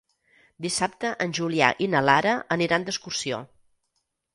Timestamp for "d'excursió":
2.93-3.47